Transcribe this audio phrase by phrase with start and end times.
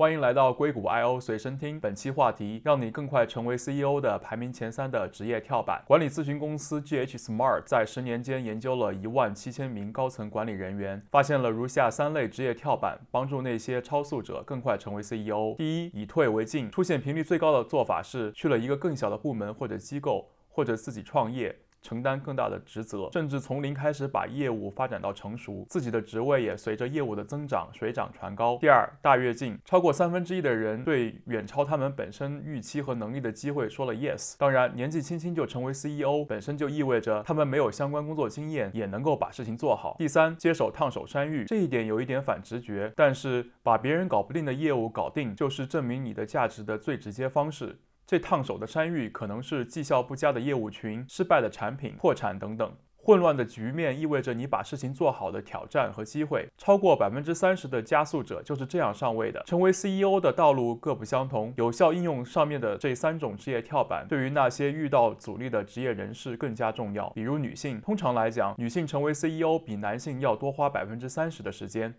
[0.00, 1.80] 欢迎来到硅谷 I/O 随身听。
[1.80, 5.82] 本期话题：让你更快成为 CEO 的排名前三的职业跳板。
[5.88, 15.56] 管理咨询公司 GH Smart 在十年间研究了一万七千名高层管理人员，发现了如下三类职业跳板，帮助那些超速者更快成为 CEO。
[15.58, 16.70] 第一，以退为进。
[16.70, 21.52] 出现频率最高的做法是去了一个更小的部门或者机构，或者自己创业。
[21.82, 28.58] 承担更大的职责，甚至从零开始把业务发展到成熟，自己的职位也随着业务的增长水涨船高。
[28.60, 34.34] 第二，大跃进，超过三分之一的人对远超他们本身预期和能力的机会说了 yes。
[34.38, 39.96] 当然，年纪轻轻就成为 CEO 本身就意味着他们没有相关工作经验，也能够把事情做好。
[39.98, 47.78] 第三，接手烫手山芋，这一点有一点反直觉，但是把别人搞不定的业务搞定，就是证明你的价值的最直接方式。
[48.08, 52.72] 最烫手的山芋可能是绩效不佳的业务群、失败的产品、破产等等。
[52.96, 56.48] 混乱的局面意味着你把事情做好的挑战和机会。
[56.56, 59.42] 超过百分之三十的加速者就是这样上位的。
[59.44, 67.10] 成为 CEO 的道路各不相同，有效应用上面的这三种职业跳板，对于那些遇到阻力的职业人士更加重要。
[67.10, 71.94] 比如女性，通常来讲，女性成为 CEO 比男性要多花百分之三十的时间。